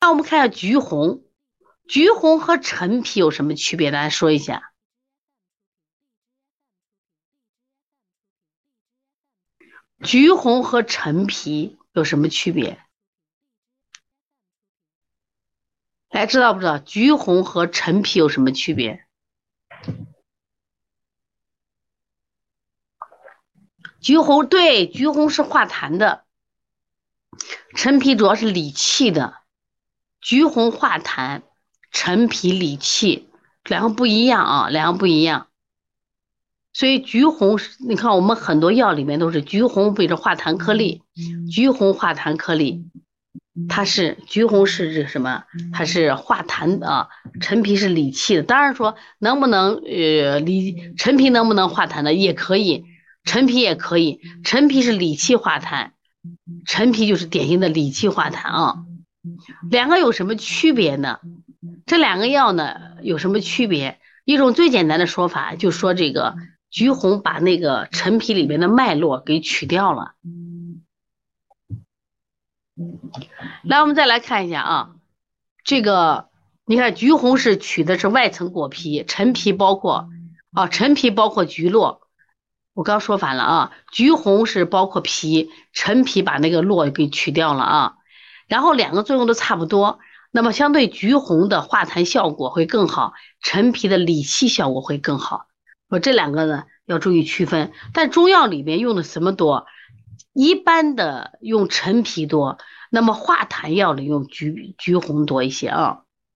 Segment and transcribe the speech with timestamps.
[0.00, 1.22] 那我们看一下橘红，
[1.86, 3.90] 橘红和陈皮有什么区别？
[3.90, 4.72] 大家说一下。
[10.02, 12.82] 橘红和陈皮有什么区别？
[16.08, 16.78] 大家知道不知道？
[16.78, 19.04] 橘红和陈皮有什么区别？
[24.00, 26.24] 橘红对，橘红是化痰的，
[27.76, 29.39] 陈皮主要是理气的。
[30.20, 31.42] 橘红化痰，
[31.90, 33.28] 陈皮理气，
[33.64, 35.46] 两个不一样啊，两个不一样。
[36.72, 37.58] 所以橘红，
[37.88, 41.02] 你看我们很多药里面都是橘红，比如化痰颗粒，
[41.50, 42.84] 橘红化痰颗粒，
[43.68, 45.42] 它是橘红是指什么？
[45.72, 47.08] 它是化痰啊，
[47.40, 48.42] 陈皮是理气的。
[48.44, 52.84] 当然说能不能呃理陈皮能不能化痰的也可以，
[53.24, 55.90] 陈皮也可以，陈皮是理气化痰，
[56.66, 58.84] 陈皮就是典型的理气化痰啊。
[59.70, 61.20] 两个有什么区别呢？
[61.86, 64.00] 这两个药呢有什么区别？
[64.24, 66.36] 一种最简单的说法就说这个。
[66.70, 70.14] 橘红把那个陈皮里面的脉络给取掉了。
[73.64, 74.90] 来，我们再来看一下啊，
[75.64, 76.28] 这个
[76.64, 80.10] 你看，橘红是取的是外层果皮，陈皮包括
[80.52, 82.02] 啊，陈皮包括橘络。
[82.72, 87.96] 我刚说反了啊，橘红是包括皮，陈皮把那个络给取掉了啊。
[88.50, 90.00] 然后两个作用都差不多，
[90.32, 95.46] 那么相对橘红的化痰效果会更好，陈皮的理气效果会更好。
[95.88, 99.66] 我这两个呢要注意区分，但中药里面用的什么多？
[100.32, 102.58] 一般的用陈皮多，
[102.90, 106.00] 那么化痰药里用橘橘红多一些啊。